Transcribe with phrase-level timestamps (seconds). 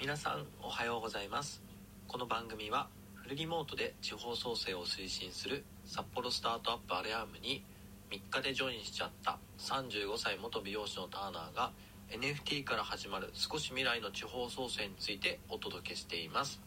[0.00, 1.60] 皆さんおはようございます。
[2.06, 7.64] この番組はフルリモートで地方創生を推進する札幌スタートアップアレアームに
[8.12, 11.72] 3日でジョインしちゃった35歳元美容師のターナーが
[12.12, 16.60] NFT から始まる少し未来の地方創生についてお届けしています。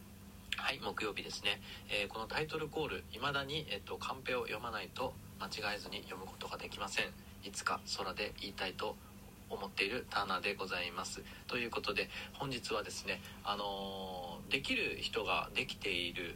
[0.57, 7.05] はい木曜日ですね、えー、このタイトルコール未だに、えっと、カンペを読まないと間違えずに読むことができません。
[7.45, 9.10] いつか空で言いたいと思います
[9.51, 11.21] 思っているターナーでございます。
[11.47, 16.35] ということで本日はですねあの、できる人ができている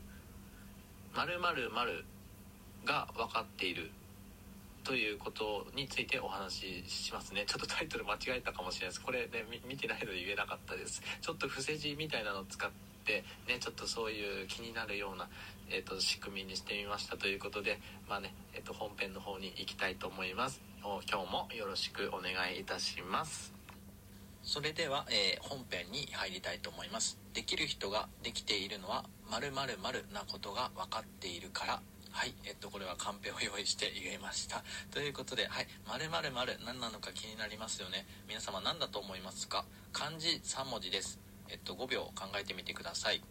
[1.15, 2.05] 〇〇〇
[2.85, 3.91] が分かっている
[4.83, 7.45] ということについてお話ししますね。
[7.47, 9.01] ちょっとタイトル間違えたかもしれないです。
[9.01, 11.01] これね見てないので言えなかったです。
[11.21, 12.69] ちょっと伏せ字みたいなのを使っ
[13.03, 15.27] てねちょっとそういう気になるような、
[15.71, 20.61] えーと、仕組みにしてみましたということでまあね、えーと、本編の方に行きたいと思います。
[20.85, 23.51] 今日もよろしくお願いいたします
[24.43, 34.63] それでは、えー、本編に入りたいと思いますできる人ができているのは〇〇〇なことが分かっているからはい、えっと、これはカンペを用意して言えました。
[34.89, 38.07] ということで、はい、〇〇〇何なのか気になりますよね。
[38.25, 39.65] 皆様何だと思いますか？
[39.91, 41.19] 漢字3文字です。
[41.49, 43.21] えっと、5秒考えてみてください。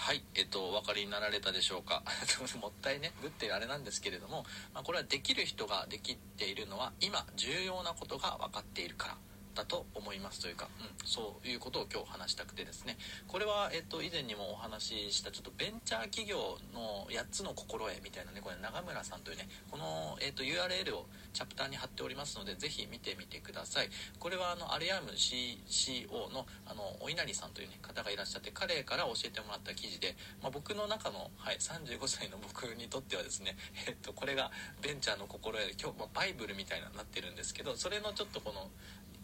[0.00, 2.02] はい、えっと、お分かりになられたでしょうか？
[2.62, 9.16] もったいね、ぶってあれなんですけれども、まあ、これはできる人ができているのは、今、重要なことが分かっているから。
[9.58, 12.96] だと思いますというか、うん、そういうことを今日話したくてですね。
[13.26, 23.88] これは、えっと、以前にもお話ししたちょっとベンチャー企業の8つの心得みたいなねこれ長村さんというねこの、えっと、URL をチャプターに貼っておりますのでぜひ見てみてください。
[24.18, 34.50] これはあのアリアム CCO のあのお稲荷さんという、ね、方がいらっしゃって彼から教えてもらった記事で、まあ、僕の中の、はい、35歳の僕にとってはですね、 えっと、これが
[34.82, 38.70] ベンチャーの心得で今日、まあ、バイブルみたいになってるんですけどそれのちょっとこの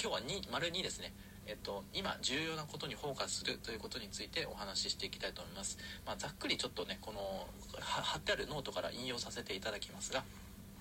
[0.01, 1.13] 今日は2丸2ですね
[1.47, 5.77] えっと、今重要なことにフォーカスするということについてお話ししていきたいと思います。
[6.07, 7.47] まあ、ざっくりちょっとね、この
[7.81, 10.25] 貼ってあるノートから引用させていただきますが、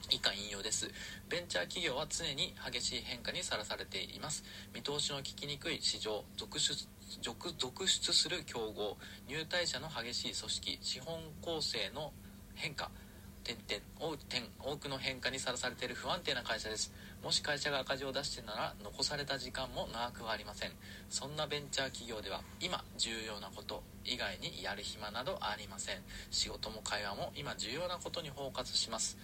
[0.10, 0.90] 以下引用です。
[1.30, 4.46] ベンチャー企業は常に激しい変化にさらされています。
[4.74, 6.88] 見通しの利きにくい市場、続出
[7.22, 12.14] 続出する競合、入退者の激しい組織、資本構成の
[12.56, 12.90] 変化、
[13.44, 16.94] 点々点多くの変化にさらされている不安定な会社です
[17.24, 20.72] もし会社が赤字を出してなら残された時間も長くはありません。
[21.10, 26.04] そんなベンチャー企業では今重要なこと以外にやる暇などありません。
[26.32, 29.18] 仕事も会話も今重要なことにフォーカスします。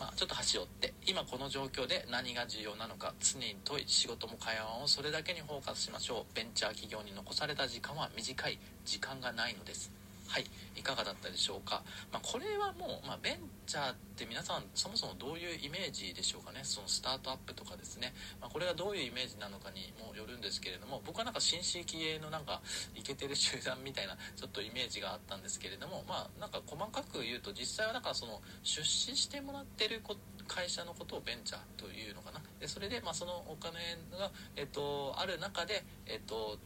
[0.00, 6.34] まあ、ちょっと端折って今この状況で何が重要なのか常に問い仕事も会話もそれだけにフォーカスしましょう。
[6.34, 8.58] ベンチャー企業に残された時間は短い。
[8.86, 9.92] 時間がないのです。
[10.28, 10.44] はい
[10.76, 11.82] いかがだったでしょうか、
[12.12, 16.60] まあ、これはもう、まあ、ベンチャーって皆さんそもそもどういうイメージでしょうかね？
[16.62, 22.60] そのスタートアップとかですね、まあ、これがどういうイメージなのかにもよるんですけれども僕はなんか新進気鋭のなんか
[22.94, 30.02] イケてる集団みたいなちょっとイメージがあったんですけれどもまあなんか細かく言うと実際はなんかその出資してもらってる
[30.46, 32.40] 会社のことをベンチャーというのかな？
[32.60, 33.74] でそれでまあそのお金
[34.16, 36.58] が、えっと、ある中で、えっと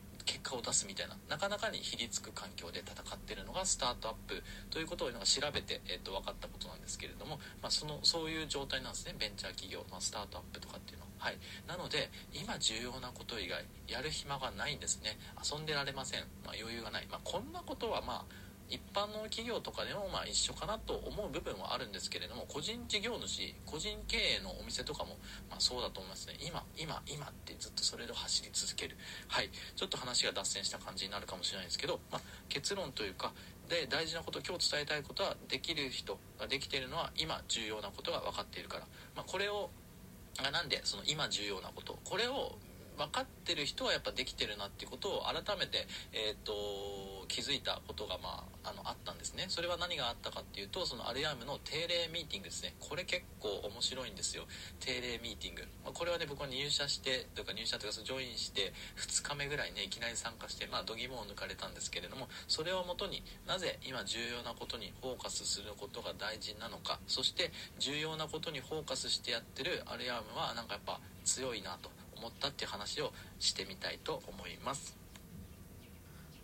[0.51, 1.17] 果を出すみたいな。
[1.29, 9.15] なかなかにひりつく環境で戦ってるのがスタートアップということをなんか調べて、えー、と分かったことなんですけれども、まあ、そのそういう状態なんですね。
[9.19, 11.11] ベンチャー企業、まあ、スタートアップとかっていうのは。
[11.21, 11.37] はい、
[11.69, 15.19] なので今重要なこと以外やる暇がないんですね。
[15.37, 25.19] 遊んでられません、まあ、余裕がない、まあ、こんなことはまあ一般の企業とかでもまあ一緒かなと思う部分はあるんですけれども個人事業主個人経営のお店とかも
[25.51, 26.39] まそうだと思いますね。
[26.41, 28.97] 今今今ってずっとそれで走り続ける。
[29.31, 29.51] はい。
[29.77, 33.33] ちょっと話が脱線した感じになるかもしれないですけど、まあ、結論というか
[33.69, 39.71] で大事なこと今日伝えたいことはできる人ができているのは今重要なことが分かっているから、まあ、これを
[40.53, 42.59] なんでその今重要なことこれを
[43.01, 46.53] 分かってる人はやっぱできてるなっていうことを改めて、えーと、
[47.29, 49.47] 気づいたことが、まあ、あのあったんですね。
[49.49, 52.75] それは何があったかっていうとそのアルヤームの定例ミーティングですね。
[52.79, 54.45] これ結構面白いんですよ。
[54.81, 72.00] 定例ミーティング、まあ、これはね僕は入社してというか入社というかジョインして2日目ぐらいねいきなり参加してまあ度肝を抜かれたんですけれどもそれをもとになぜ今重要なことにフォーカスすることが大事なのかそして重要なことにフォーカスしてやってるアルヤームはなんかやっぱ強いなと。
[72.21, 74.97] 思ったっていう話をしてみたいと思います。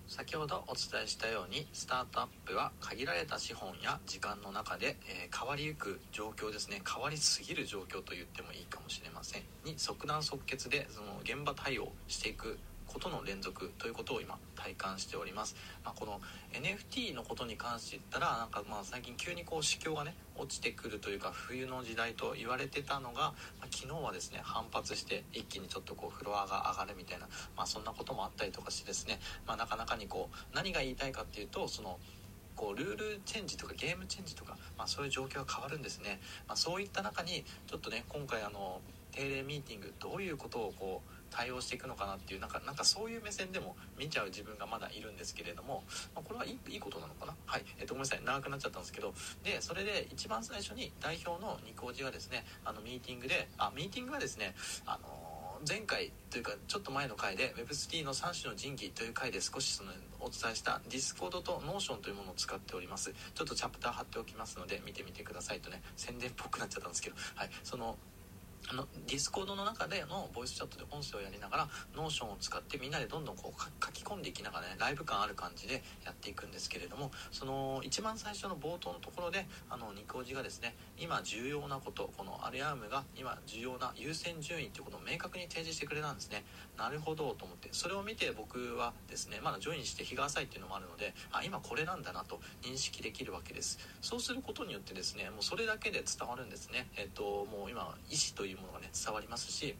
[0.08, 6.80] 先ほどお伝えしたようにスタートアップは限られた資本や時間の中で、えー、変わりゆく状況ですね。
[6.88, 9.42] 変わりすぎる状況と言ってもいいかもしれません。
[9.64, 12.58] に即断即決でその現場対応していく
[12.96, 15.54] ことの連続ということを今体感しております、
[15.84, 16.18] まあ、この
[16.54, 31.98] NFT のことに関して言ったらなんかまあ最近急にこう市況がね落ちてくるというか冬の時代と言われてたのが、まあ、昨日はですね反発して一気にちょっとこうフロアが上がるみたいな、まあ、そんなこともあったりとかしてですね、まあ、なかなかにこう何が言いたいかっていうとその
[32.54, 38.80] こうルールチェンジとかゲームチェンジとか、まあ、そういう状況が変わるんですね、まあ、そういった中にちょっとね今回あの
[39.12, 45.84] 定例ミーティングどういうことをこう対応していくのかなっていうなんかなんかそういう目線でも見ちゃう自分がまだいるんですけれども、
[46.14, 47.34] まあ、これはいいことなのかな？
[47.46, 48.24] はい、えっと、ごめんなさい。
[48.24, 49.12] 長くなっちゃったんですけど。
[49.42, 54.54] でそれで一番最初に代表のニコージがですねあのミーティングであミーティングはですね
[54.86, 63.12] あの前回というかちょっと前の回で Web3 の3種の神器という回で少しそのお伝えした Discord と Notion というものを使っております。
[63.34, 67.16] ちょっとチャプター貼っておきますので見てみてくださいとね宣伝っぽくなっちゃったんですけど。
[67.34, 67.50] はい。
[67.64, 67.96] その
[68.68, 86.44] あの Discord の中でのボイスチャットで音声をやりながら Notion を使ってみんなでどんどんこう書き込んでいきながらねライブ感ある感じでやっていくんですけれどもその一番最初の冒頭のところであのニコおじがですね今重要なことこのアリアームが今重要な優先順位っていうことを明確に提示してくれたんですね。
[86.78, 93.78] なるほどと思ってそれを見て僕はですねまだジョインして日が浅いっていうのもあるのであ今これなんだなと認識できるわけです。
[94.00, 96.88] そうすることによってですねもうそれだけで伝わるんですね。
[96.96, 99.74] えっともう今意思というものがね伝わりますし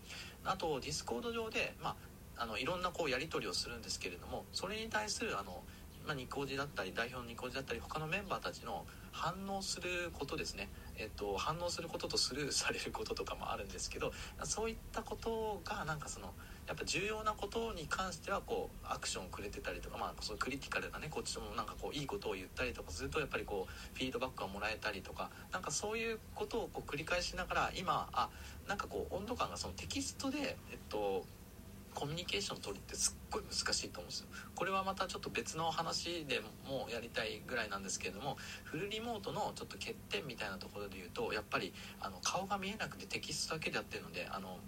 [0.45, 1.97] あと Discord 上で、ま
[2.37, 5.63] あ、あのいろんなこうやり取りをするんですけれどもそれに対するあの、
[6.07, 10.69] まあ、ニコジだったり代表のニコージだったり他のメンバーたちの反応することですね、
[10.99, 14.13] えっと、反応することとスルーされることとかもあるんですけど
[14.45, 16.33] そういったことがなんかその
[16.67, 28.29] やっぱ重要なことに関してはこうアクションをくれてたりとか、まあ、そのクリティカルなねこっちもなんかこういいことを言ったりとかするとやっぱりこうフィードバックがもらえたりとかなんかそういうことをこう繰り返しながら今あ
[28.67, 31.25] なんかこう温度感がそのテキストでえっと
[31.97, 34.27] コミュニケーション取るってすっごい難しいと思うんですよ。
[34.55, 44.59] これはまたちょっと別の話でもやりたいぐらいなんですけれどもフルリモートのちょっと欠点みたいなところで言うとやっぱりあの顔が見えなくてテキストだけでやってるのであの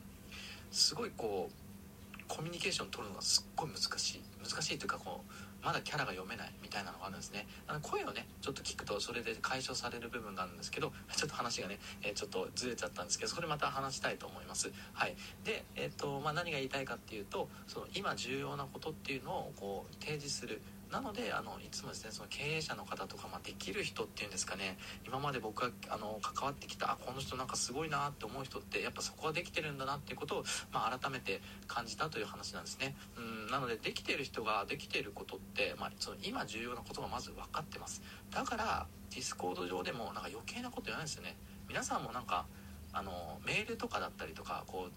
[0.70, 4.22] すごいこうコミュニケーション取るのがすっごい難しい。
[4.42, 5.32] 難しいというかこう
[5.62, 7.46] まだキャラが読めないみたいなのがあるんですね。
[7.66, 14.72] あの声をねちょっと聞くとそれで解消される部分があるんですけど ちょっと話がね、えー、ちょっとずれちゃったんですけどそれまた話したいと思います。
[14.92, 15.16] はい。
[15.44, 24.78] で、えーとまあ、何が言いたいかっていうとその今重要なことっていうのをこう提示するなのであのいつもですねその経営者の方とか、まあ、できる人っていうんですかね。
[25.06, 32.96] 今まで僕があの関わってきたあこの人なんかすごいなって思う人ってやっぱそこができてるんだなっていうことを、まあ、改めて感じたという話なんですね。
[33.16, 38.02] うんなのでできてる人ができてることって、まあ、その今重要なことがまず分かってます。
[38.30, 41.36] だから Discord 上でもなんか余計なこと言わないですよね。
[41.68, 42.46] 皆さんもなんか
[42.92, 44.92] あのメールとかだったりとかこう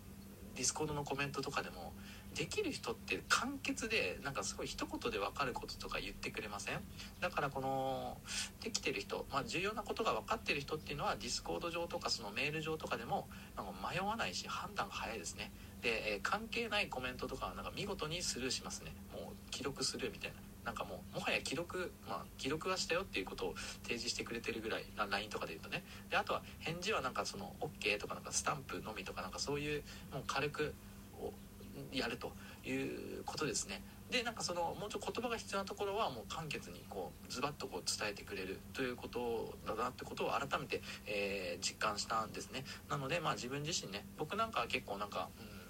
[0.55, 1.93] Discord のコメントとかでも
[2.35, 6.79] できる人って簡潔でなんかすごい一言で分かることとか言ってくれません？
[7.19, 8.17] だからこの
[8.63, 15.51] できてる人、まあ、重要なことが分かってる人っていうのは Discord 上とかそのメール上とかでもなんか迷わないし判断が早いですね。
[15.81, 18.93] で、え、関係ないコメントとかはなんか見事にスルーしますね。
[19.11, 20.37] もう記録するみたいな。
[20.63, 25.83] なんかもうもはや記録まあ記録はしたよっていうことを提示してくれてるぐらいな LINE とかで言うとね。
[26.11, 30.75] であとは返事はなんかその OK とかなんかスタンプのみとかなんかそういうもう軽く
[31.91, 32.31] やると
[32.65, 33.81] いうことですね。
[34.09, 42.65] でなんかそのもうちょっと言葉が必要なところはもう簡潔にこうズバッとこう伝えてくれるということだなってことを改めて、えー、実感したんですね。
[42.89, 45.61] なのでまあ自分自身ね僕なんかは結構なんか、うん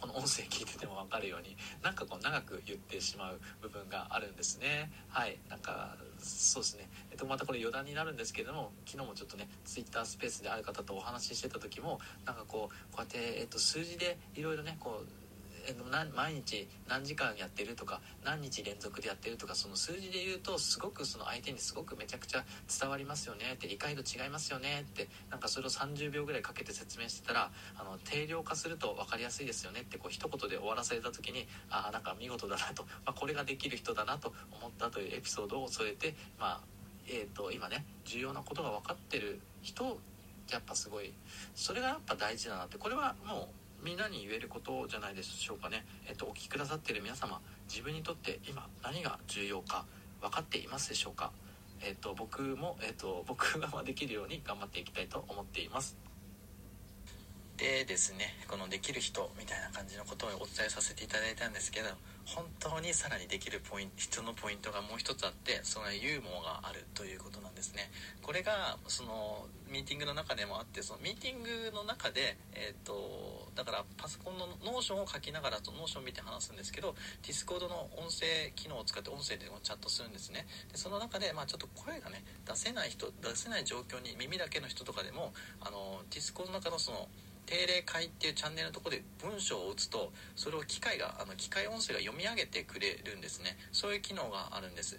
[0.00, 4.90] この音声聞いてても分かるようになんかこう長く言ってしまう部分があるんですね。
[5.08, 5.38] はい。
[5.48, 15.25] なんかそうですね、えっと、またこれ余談になるんですけれども昨日もちょっとね Twitter スペースである方とお話ししてた時もなんかこうこうやって、えっと、数字でいろいろねこう
[16.14, 22.44] 毎日何時間やってるとか何日連続でやってるとかその数字で言うとすごくその相手にすごくめちゃくちゃ
[22.80, 36.60] 伝わりますよねって理解度違いますよねってなんかそれを30秒ぐらいかけて説明してたらあの定量化すると分かりやすいですよねってこう一言で終わらされた時にああなんか見事だなと、まあ、これができる人だなと思ったというエピソードを添えてまあ
[37.08, 39.98] えーと今ね重要なことが分かってる人
[40.50, 41.12] やっぱすごい
[41.54, 43.46] それがやっぱ大事だなってこれはもう
[43.82, 49.84] みんなに言えることじゃないでしょうかね、えっと、お聞きくださっている皆様自分にとって今何が重要か
[50.20, 51.30] 分かっていますでしょうか？
[51.82, 55.96] えっと、僕も、えっと、 僕ができるように頑張っていきたいと思っています。
[57.56, 61.88] でですねこのできる人みたいな感じのことをお伝えさせていただいたんですけど
[62.26, 67.90] 本当にさらにできるポイント人のポイントがもう一つあってそのユーモアがあるということなんですね。
[68.20, 80.46] これがそのミーティングの中でもあってそのミーティングの中で、えーと、だからパソコンの Notion を書きながらと Notion を見て話すんですけど Discord の音声機能を使って音声でもチャットするんですね。
[80.72, 87.08] でその中で、まあ、ちょっと声がね出せない人出せない状況に耳だけの人とかでもあの Discord の中のその
[87.46, 93.56] 定例会っていうチャンネルのとこで文章を打つとそれを機械があの機械音声が読み上げてくれるんですね。
[93.72, 94.98] そういう機能があるんです。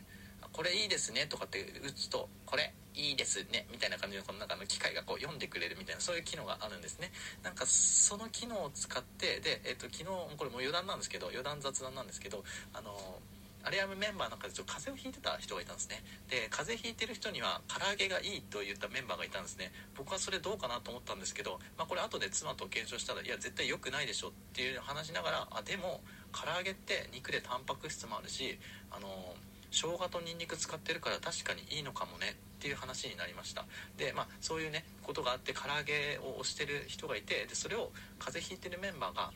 [0.54, 7.12] これいいですねとかって打つとこれいいですねみたいな感じのこの中の機械がこう読んでくれるみたいなそういう機能があるんですね。
[7.44, 13.37] なんかその機能を使ってで、えっと、昨日これもう余談なんですけど余談雑談なんですけどあのア
[13.70, 16.04] レアムメンバーの中でちょっと風邪をひいてた人がいたんですね。
[16.30, 19.72] で風邪ひいてる人には唐揚げがいいと言ったメンバーがいたんですね。
[19.96, 28.58] 僕はそれどうかなと思ったんですけど、まあ、これ後で妻と検証したらいや絶対良くないでしょっていう話しながらあでも唐揚げって肉でタンパク質もあるし
[28.92, 29.36] あの
[29.72, 33.66] 生姜とニンニク使ってるから確かにいいのかもねっていう話になりました。
[33.98, 39.32] でまあそういうねことがあって唐揚げを推してる人がいてでそれを風邪ひいてるメンバーが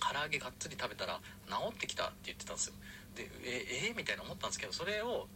[0.00, 2.74] 唐揚げがっつり食べたら治ってきたって言ってたんですよ。
[3.14, 5.28] でええー、みたいな思ったんですけどそれを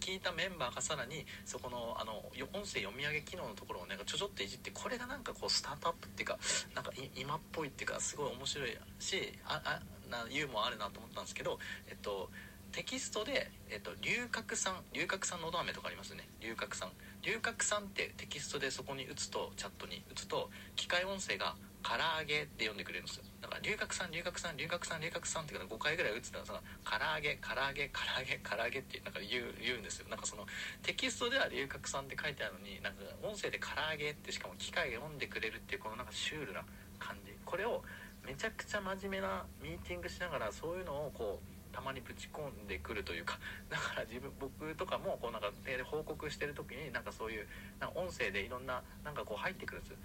[0.00, 2.18] 聞いたメンバーがさらにそこのあの
[2.52, 6.38] 音声読み上げ機能のところをねちょちょっといじってこれがなんかこうスタートアップっていうか
[6.74, 11.58] なんか今っぽいっていうかすごい面白いしああなユーモアあるなと思ったんですけど
[11.88, 12.30] えっと
[12.72, 16.28] テキストで、えっと、龍角散龍角散のど飴とかありますね。
[16.40, 16.88] 龍角散。
[17.22, 23.24] 龍角散ってテキストでそこに打つとチャットに打つと機械音声が唐揚げって呼んでくれるんですよ。
[23.50, 30.08] から龍角散龍角散龍角散龍角散っていうか5回ぐらい打つとその唐揚げ唐揚げ唐揚げ唐揚げってなんか言う言うんですよ。
[30.08, 30.46] なんかその
[30.82, 36.62] テキストでは龍角散って書いてあるのになんか音声で唐揚げってしかも機械読んでくれるっていうこのなんかシュールな
[36.98, 37.34] 感じ。
[37.44, 37.82] これを
[38.24, 43.38] めちゃくちゃ真面目なミーティングしながらそういうのをこうたまにぶち込んでくるというか。
[43.68, 45.50] だから自分僕とかもこうなんか
[45.84, 49.96] 報告してる時になんかそういうなんか音声でいろんななんかこう入ってくるんです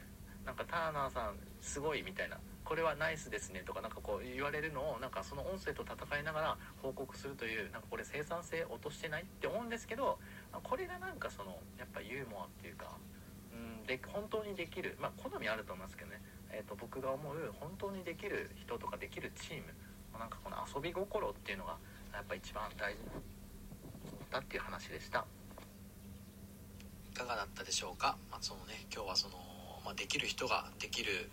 [0.46, 10.18] なんかターナーさんすごいみたいなこれはナイスですねとかなかこう言われるのをなんかその音声と戦いながら報告するというなんかこれ生産性落としてないって思うんですけど
[10.64, 12.98] これがなんかそのやっぱユーモアっていうか
[13.54, 16.22] うんで本当にできるまあ好みあると思いますけどね、
[16.52, 19.64] えー、と僕が思う本当にできる人とかできるチーム
[20.18, 21.78] なんかこの遊び心っていうのが
[22.14, 23.00] やっぱ一番大事
[24.32, 25.26] だっていう話でした。
[27.12, 29.45] いかがだったでしょうか、まあ、そのね今日はその
[29.86, 31.30] まあ、できる人ができる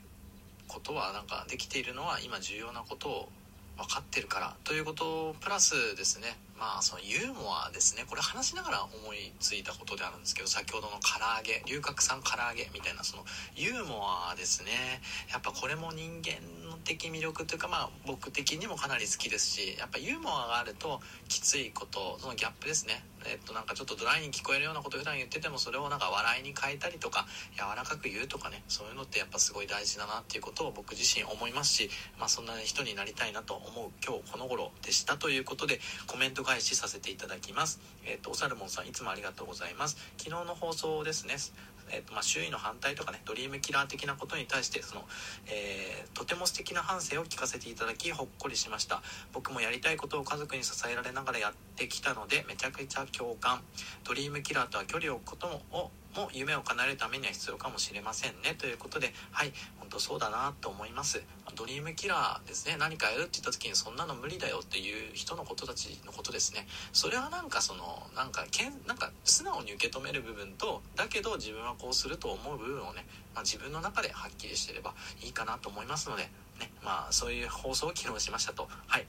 [0.69, 3.29] ことはなんかできているのは今重要なことを
[3.77, 6.37] 分かってるからということプラスですね。
[6.59, 8.05] まあそのユーモアですね。
[8.07, 13.25] これ話しながら思いついたことであるんですけど先ほどの唐揚げ龍角散唐揚げみたいなその
[13.57, 14.71] ユーモアですね。
[15.33, 23.03] やっぱこれも人間の的魅力というかまあ僕的にもかなり好きですしやっぱユーモアがあるときついことそのギャップですね。
[23.27, 37.81] えっとなんかちょっとドライに聞こえるようなこと普段言っててもそれをなんか笑いに変えたりとか柔らかく言うとかねそういうのってやっぱすごい大事だなっていうことを僕自身思いますしまあそんな人になりたいなと思う今日この頃でしたということでコメント返しさせていただきます。
[38.05, 39.97] えっとおサルモンさんいつもありがとうございます。
[40.17, 41.37] 昨日の放送ですね
[41.91, 45.03] えーとまあ、周囲の反対とかねドリームキラー的なことに対してその、
[45.47, 49.03] えー、とても素敵な反省を聞かせていただきほっこりしました。
[49.33, 53.63] 僕もやりたいことを家族に支えられながらやってきたのでめちゃくちゃ共感。
[54.05, 58.55] ドリームキラーとは距離を置くこともも夢を叶えるためには必要かもしれませんね。
[58.59, 61.23] ということではい本当そうだなと思います。
[61.55, 62.77] ドリームキラーですね。
[62.79, 66.67] 何かやるって言った時にそんなの無理だよっていう人のことたちのことですね。
[66.93, 76.25] それはなんかそのなんかけんなんか素直に受け止める部分とだけど自分はこうすると思う部分をね、まあ、自分の中ではっきりしてればいいかなと思いますので
[76.61, 78.69] ねまあそういう放送を昨日しましたと。
[78.87, 79.07] はい。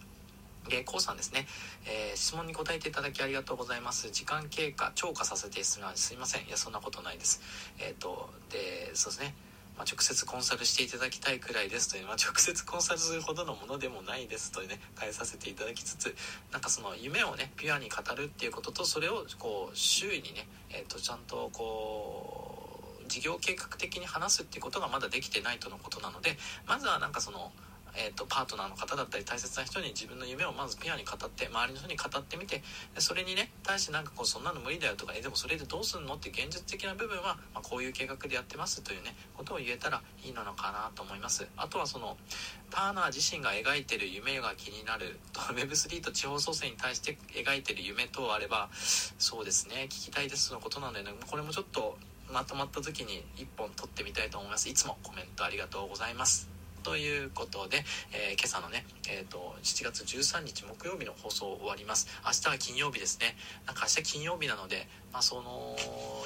[0.70, 1.46] で、こうさんですね、
[1.86, 4.10] えー、質問に答えていただきありがとうございます。
[4.12, 6.48] 時間経過、超過させてすみません。
[6.48, 7.42] いや、そんなことないです。
[7.80, 9.36] えっ、ー、と、で、そうですね。
[9.78, 16.16] まあ、直接コンサルしていただきたいくらいですという、まあ、直接コンサルするほどのものでもないですというね、変えさせていただきつつ、
[16.52, 27.52] なんかその夢をね、ピュアに語るっていうことと、それをこう、周囲にね、え、と、ちゃんとこう、事業計画的に話すっていうことがまだできてないとのことなので、まずはなんかその、
[27.96, 32.64] えーと、パートナーの方だったり大切な人に自分の夢をまずピュアに語って周りの人に語ってみて
[32.98, 41.48] それにね対してなんかこうそんなの無理だよとかえでもそれでどうすんのって現実的な部分は、まあ、こういう計画でやってますというねことを言えたらいいのかなと思います。
[41.58, 42.18] あとはその
[42.70, 51.98] ターナー自身が描いてる夢が気になる Web3 と 地方創生に対して描いてる夢等あればそうですね聞きたいですのことなので、ね、これもちょっと
[52.32, 54.70] まとまった時に1本撮ってみたいと思います。
[54.70, 56.53] いつもコメントありがとうございます。
[56.84, 62.08] ということで、えー、今朝のね、えーと、7月13日木曜日の放送終わります。
[62.26, 63.36] 明日は金曜日ですね。
[63.66, 65.76] なんか明日金曜日なので、まあ、その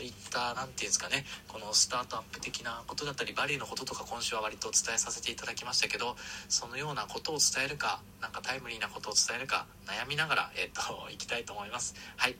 [0.01, 6.15] いった何て言うんですかねこのスタートアップ的なことだったりバリューのこととか今週は割と伝えさせていただきましたけど
[6.47, 11.95] そのようなことを伝えるかなんかタイムリーなことを伝えるか悩みながら、えーと、いきたいと思います。
[12.15, 12.35] はい。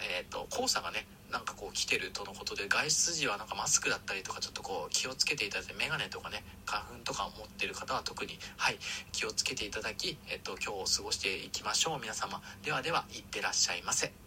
[0.00, 8.78] えーと黄砂がねなんかこう来てるとのことで外出時はなんかマスクだったりとかちょっとこう気をつけていただいて眼鏡とかね花粉とか持ってる方は特にはい
[9.10, 14.23] 気をつけていただき、えっと、今日を過ごしていきましょう皆様ではではいってらっしゃいませ。